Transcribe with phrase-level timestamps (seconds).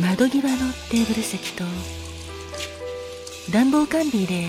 [0.00, 1.64] 窓際のテーブル席と
[3.52, 4.46] 暖房完備で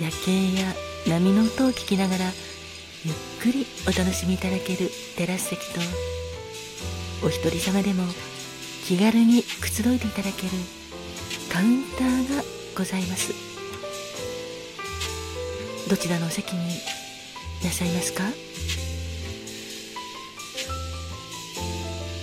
[0.00, 0.72] 夜景や
[1.06, 2.24] 波の音を聞きながら
[3.04, 5.80] ゆっくりお楽しみいただけるテラス席と
[7.26, 8.04] お一人様でも
[8.84, 10.50] 気軽にくつろいでいただける
[11.52, 12.42] カウンターが
[12.76, 13.32] ございます。
[15.88, 16.78] どちらのお席にい
[17.64, 18.24] らっしゃいますか？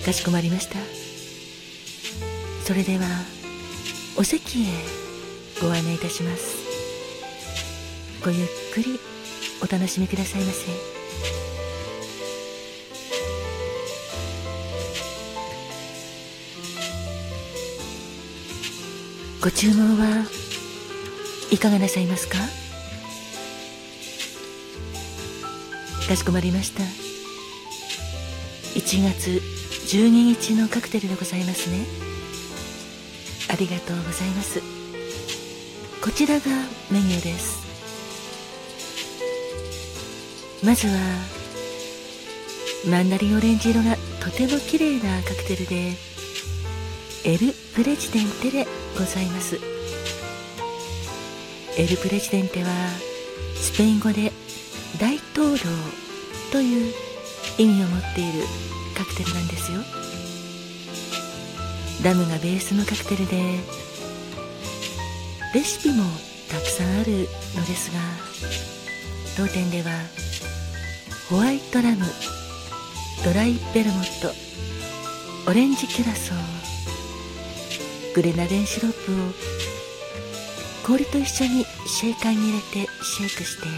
[0.04, 0.99] かしこまりました。
[2.70, 3.04] それでは
[4.16, 4.66] お席へ
[5.60, 6.54] ご案内いたします。
[8.24, 9.00] ごゆっくり
[9.60, 10.68] お楽しみくださいませ。
[19.42, 20.24] ご注文は
[21.50, 22.38] いかがなさいますか？
[26.08, 26.84] かしこまりました。
[28.78, 29.42] 1月
[29.92, 32.09] 12日のカクテルでございますね。
[33.50, 34.60] ありがとうございます。
[36.00, 36.46] こちらが
[36.90, 37.60] メニューです。
[40.64, 40.94] まずは
[42.88, 45.96] マンダリンオレンジ色がとても綺麗なカクテルで
[47.24, 49.58] エル・プレジデンテでございます。
[51.76, 52.68] エル・プレジデンテは
[53.56, 54.32] スペイン語で
[55.00, 55.64] 大統領
[56.52, 56.94] という
[57.58, 58.44] 意味を持っている
[58.96, 59.99] カクテルなんですよ。
[62.02, 63.36] ラムがベースのカクテルで
[65.54, 66.02] レシピも
[66.50, 68.00] たくさんあるのですが
[69.36, 69.90] 当店では
[71.28, 72.04] ホワイトラム
[73.22, 74.32] ドライベルモット
[75.50, 79.16] オレンジキュラソーグレナデンシロップを
[80.86, 83.68] 氷と一緒にシェーカーに入れてシェイクして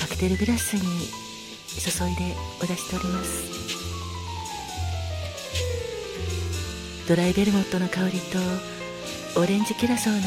[0.00, 3.77] カクテルグラスに注いでお出しております。
[7.08, 10.20] ドライベルモットの香りとオレンジキュラソーの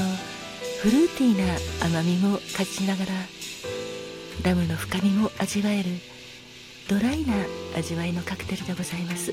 [0.81, 3.11] フルーティーな甘みも感じながら
[4.43, 5.91] ラムの深みも味わえる
[6.89, 7.35] ドライな
[7.77, 9.31] 味わいのカクテルでございます。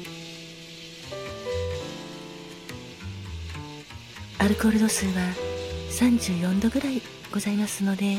[4.40, 5.12] アルコール度数は
[5.90, 7.00] 34度ぐらい
[7.32, 8.18] ございますので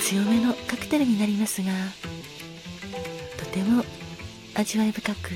[0.00, 1.72] 強めのカクテルになりますが
[3.38, 3.82] とても
[4.54, 5.30] 味わい深く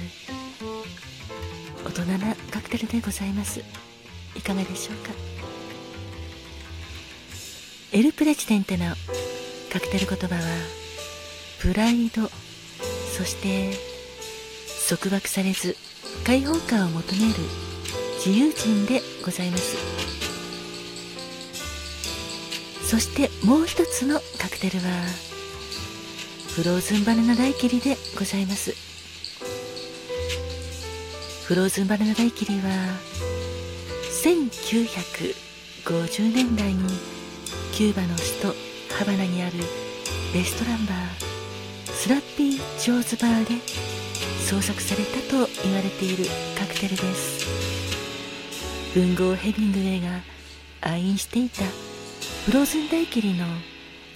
[1.97, 2.19] 人な
[2.51, 3.61] カクテルでございます。
[4.35, 5.13] いかがでしょうか？
[7.93, 8.95] エル・プレジデンテの
[9.73, 10.41] カクテル言葉は
[11.59, 12.29] プライド
[13.17, 13.73] そして
[14.91, 15.75] 束縛されず
[16.27, 17.35] 解放感を求める
[18.25, 19.77] 自由人でございます。
[22.85, 24.85] そしてもう一つのカクテルは
[26.55, 28.86] フローズンバナナ大切りでございます。
[31.47, 32.65] フローズンバナナ大切りは
[34.25, 36.83] 1950年代に
[37.73, 38.49] キューバの首都
[38.93, 39.59] ハバナにある
[40.35, 40.97] レストランバー
[41.93, 43.55] スラッピー・ジョーズバーで
[44.41, 46.25] 創作されたと言われている
[46.59, 47.47] カクテルです。
[48.95, 50.23] 文豪ヘミングウェイが
[50.81, 51.63] 愛飲していた
[52.47, 53.47] フローズン大切りの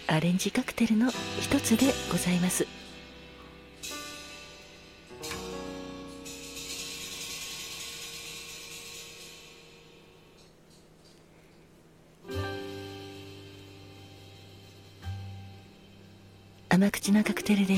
[0.08, 2.79] アレンジカクテルの一つでございます。
[16.70, 17.75] 甘口なカクテルで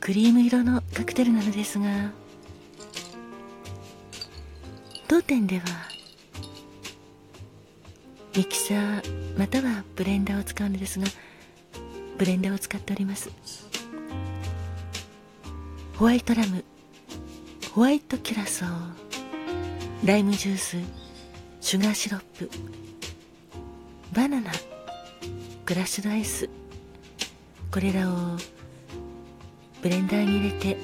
[0.00, 2.10] クリーム色のカクテルなのですが
[5.08, 5.62] 当店では
[8.36, 11.06] ミキサーまたはブレンダーを使うのですが
[12.18, 13.30] ブレンダーを使っております。
[15.96, 16.64] ホワイトラム
[17.72, 18.68] ホワイトキュラソー
[20.04, 20.76] ライムジュース
[21.60, 22.50] シュガーシロップ
[24.12, 24.50] バナナ
[25.64, 26.48] クラッシュドアイス
[27.72, 28.36] これらを
[29.80, 30.76] ブレンダーに入れて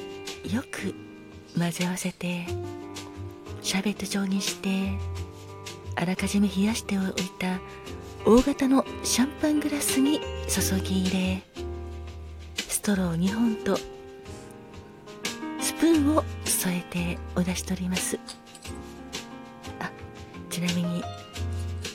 [0.51, 0.95] よく
[1.59, 2.47] 混ぜ合わせて
[3.61, 4.93] シャーベット状にして
[5.97, 7.61] あらかじめ冷やしておいた
[8.25, 11.43] 大型のシャンパングラスに注ぎ入れ
[12.57, 13.77] ストロー2本と
[15.61, 18.19] スプーンを添えてお出しております。
[19.79, 19.91] あ
[20.49, 21.03] ちなみに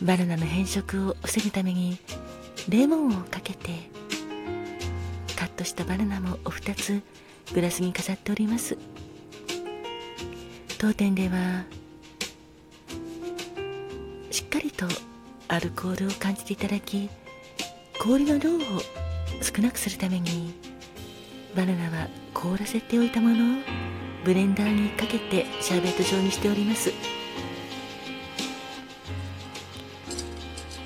[0.04, 1.98] バナナの変色を防ぐために
[2.70, 3.93] レモンをかけて
[5.64, 7.02] カットしたバナナもお二つ
[7.54, 8.78] グラスに飾っております。
[10.78, 11.64] 当店では
[14.30, 14.86] しっかりと
[15.48, 17.10] アルコールを感じていただき
[18.02, 18.60] 氷の量を
[19.42, 20.54] 少なくするために
[21.56, 23.64] バナナは凍らせておいたものを
[24.26, 26.92] ブレンダーにかけてシャーベット状にしております。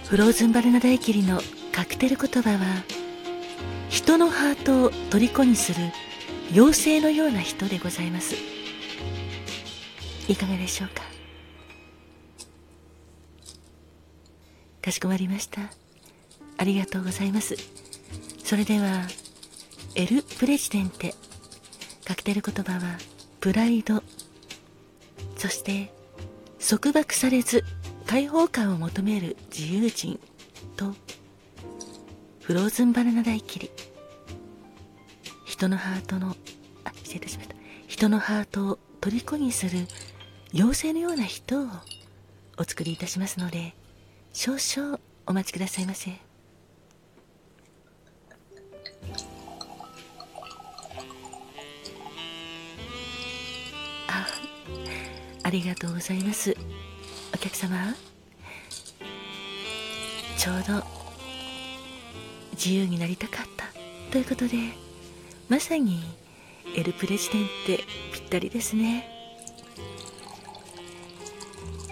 [0.06, 1.42] フローズンバナナ大切りの
[1.72, 2.97] カクテル言葉は
[3.98, 5.80] 人のハートを虜にする
[6.52, 8.36] 妖精のような人でございます。
[10.28, 11.02] いかがでしょうか？
[14.84, 15.62] かしこまりました。
[16.58, 17.56] ありがとうございます。
[18.44, 19.08] それでは
[19.96, 21.16] エル・プレジデンテ
[22.06, 23.00] カクテル言葉は
[23.40, 24.04] プライド。
[25.38, 25.92] そして
[26.60, 27.64] 束縛されず
[28.06, 30.20] 解放感を求める自由人
[30.76, 30.94] と
[32.48, 33.70] フローズンバナナ大切り。
[35.44, 36.34] 人のハートの
[36.86, 37.56] あ失礼いたしました。
[37.88, 39.86] 人のハートを虜にする
[40.54, 41.68] 妖精のような人を
[42.58, 43.74] お作りいたしますので
[44.32, 46.12] 少々お待ちくださいませ。
[54.08, 54.26] あ
[55.44, 56.56] ありがとうございます。
[57.36, 57.94] お客様。
[60.38, 60.87] ちょうど
[62.58, 63.66] 自由になりたかった。
[64.12, 64.58] ということで
[65.48, 66.02] まさに
[66.76, 67.84] エルプレジデンって
[68.14, 69.08] ぴったりですね。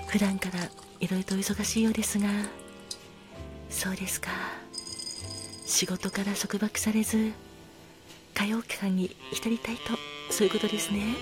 [0.08, 0.60] 普段から
[1.00, 2.30] いろいろと忙しいようですが
[3.70, 4.30] そうですか。
[5.66, 7.34] 仕事から束縛されず
[8.34, 9.82] 歌謡感に浸りたいと
[10.32, 11.16] そういうことですね。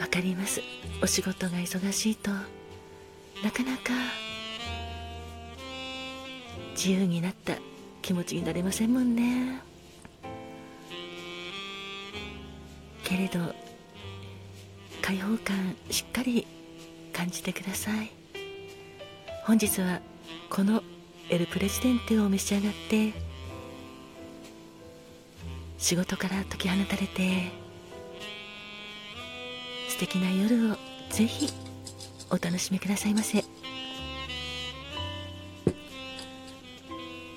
[0.00, 0.62] わかります。
[1.02, 3.92] お仕事が忙しいとなかなか
[6.84, 7.58] 自由になった
[8.02, 9.62] 気持ちになれませんもんね。
[13.04, 13.38] けれど
[15.00, 16.44] 開放感しっかり
[17.12, 18.10] 感じてください。
[19.44, 20.00] 本日は
[20.50, 20.82] この
[21.30, 23.12] エルプレジデンテを召し上がって
[25.78, 27.52] 仕事から解き放たれて
[29.88, 30.76] 素敵な夜を
[31.10, 31.48] ぜひ
[32.28, 33.44] お楽しみくださいませ。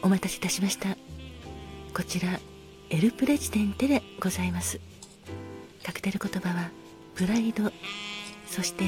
[0.06, 0.96] お待たせいたしました。
[1.92, 2.40] こちら
[2.92, 4.80] エルプレジデンテでございます。
[5.84, 6.70] カクテル言葉は
[7.16, 7.72] プライド
[8.46, 8.84] そして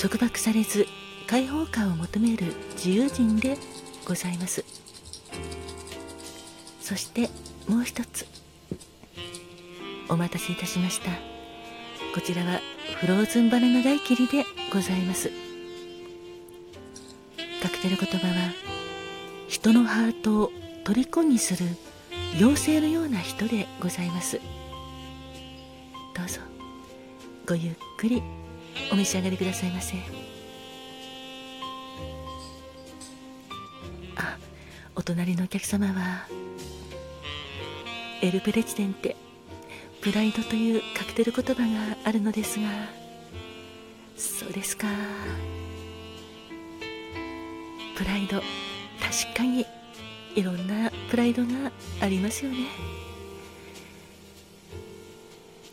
[0.00, 0.88] 束縛されず
[1.28, 3.56] 解放感を求める自由人で
[4.04, 4.64] ございます。
[6.80, 7.30] そして
[7.68, 8.26] もう一つ。
[10.08, 11.12] お待たせいたしました。
[12.16, 12.58] こちらは
[12.98, 15.30] フローズンバナナ大切りでございます。
[17.62, 18.61] カクテル言葉は
[19.52, 20.50] 人のハートを
[20.84, 21.68] 虜にする
[22.36, 24.40] 妖精のような人でございます。
[26.16, 26.40] どうぞ
[27.46, 28.22] ごゆっくり
[28.90, 29.98] お召し上がりくださいませ。
[34.16, 34.38] あ
[34.96, 36.26] お隣のお客様は
[38.22, 39.16] エルプレジデンテ
[40.00, 42.68] プライドというカクテル言葉があるのですが
[44.16, 44.86] そうですか。
[47.98, 48.40] プライド。
[49.02, 49.66] 確かに
[50.34, 52.68] いろんなプライドがありますよね。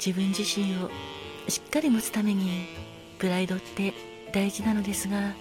[0.03, 0.89] 自分自身を
[1.47, 2.67] しっかり持つために
[3.17, 3.93] プライドって
[4.33, 5.33] 大事なのですが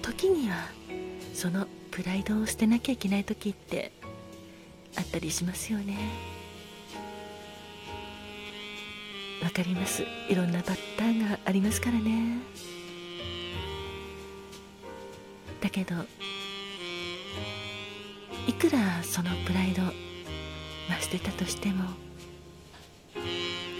[0.00, 0.56] 時には
[1.32, 3.92] そのプライドを捨てなきゃいけない時って
[4.96, 5.96] あったりしますよね。
[9.42, 10.04] わかります。
[10.30, 12.38] いろんなパターンがありますからね。
[15.60, 15.94] だけど
[18.46, 19.90] いくらそのプライド、ま
[20.98, 21.84] あ、捨てたとしても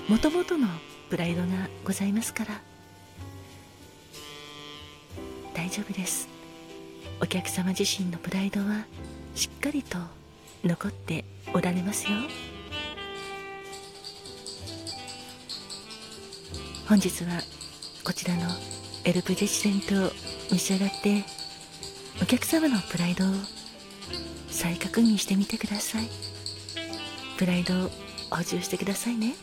[0.09, 0.69] もともとの
[1.11, 1.47] プライドが
[1.85, 2.61] ございますから
[5.55, 6.29] 大丈夫です。
[7.23, 8.85] お客様自身のプライドは
[9.35, 9.99] しっかりと
[10.65, 12.19] 残っておられますよ。
[16.89, 17.41] 本日は
[18.05, 18.43] こちらの
[19.05, 20.11] エルプジェシデントを
[20.51, 21.25] 召し上がって
[22.21, 23.29] お客様のプライドを
[24.65, 26.09] 再確認してみてください。
[27.37, 27.91] プライドを
[28.31, 29.35] 補充してくださいね。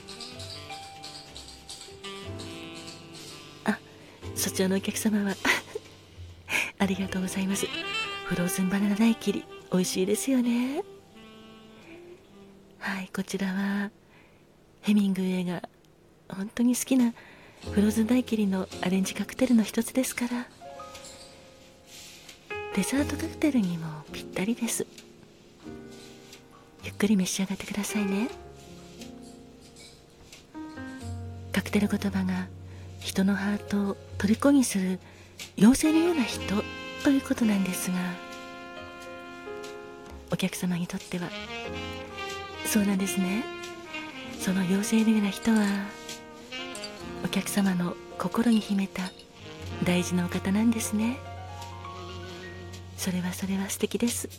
[3.66, 3.78] あ
[4.34, 5.36] そちらのお客様は。
[6.80, 7.68] ありがとうございます。
[8.26, 10.82] フローズンバナナ大切り美味しいですよね。
[12.80, 13.92] はいこちらは
[14.82, 15.70] ヘミングウェイが
[16.30, 17.14] 本当に好きな
[17.72, 20.48] フローズンダイキリのアレンジカクテルの一つですから。
[22.76, 24.88] デザートカクテルにもぴったりです。
[27.02, 28.30] くり召し上がってくださいね。
[31.52, 32.48] カクテル言葉が
[33.00, 35.00] 人のハートを虜にする
[35.58, 36.42] 妖精のような人
[37.04, 37.98] ということなんですが
[40.32, 41.30] お客様にとっては
[42.66, 43.44] そうなんですね。
[44.40, 45.66] その妖精のような人は
[47.26, 49.02] お客様の心に秘めた
[49.84, 51.18] 大事なお方なんですね。
[52.96, 54.30] それはそれは素敵です。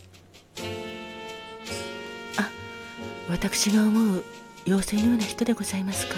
[3.29, 4.23] 私が思う
[4.65, 6.15] 妖精のような人でございますか？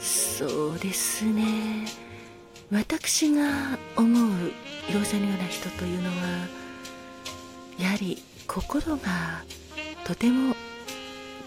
[0.00, 1.86] そうですね。
[2.70, 4.52] 私が思う
[4.88, 6.14] 妖精のような人というのは
[7.78, 9.44] やはり心が
[10.04, 10.54] とても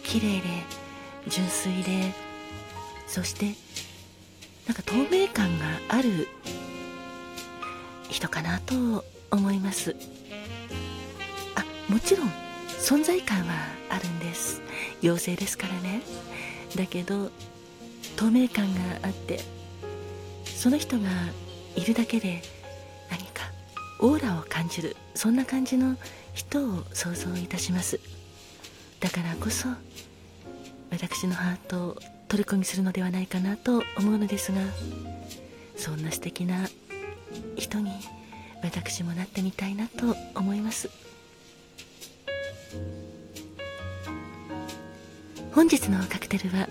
[0.03, 0.43] 綺麗で
[1.27, 2.13] 純粋で
[3.07, 3.55] そして
[4.67, 6.27] なんか透明感がある
[8.09, 9.95] 人かなと思います。
[11.55, 12.31] あもちろん
[12.79, 14.61] 存在感はあるんです。
[15.01, 16.01] 妖精ですからね。
[16.75, 17.31] だけど
[18.15, 19.39] 透明感があって
[20.45, 21.09] その人が
[21.75, 22.41] いるだけで
[23.09, 23.51] 何か
[23.99, 25.95] オーラを感じるそんな感じの
[26.33, 27.99] 人を想像いたします。
[28.99, 29.69] だからこそ
[30.89, 34.57] 私のハートを虜にするのではないかなと思うのですが
[35.75, 36.67] そんな素敵な
[37.55, 37.91] 人に
[38.63, 40.89] 私もなってみたいなと思います。
[45.57, 46.67] 本日のカクテルは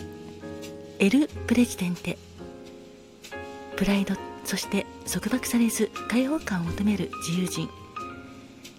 [1.00, 2.16] エル・プレジデンテ。
[3.75, 4.14] プライド
[4.45, 7.69] そして束縛されず解放感を求める自由人。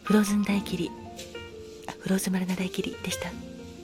[0.03, 0.89] フローズン大霧
[1.99, 3.46] フローズマルナ大霧でした。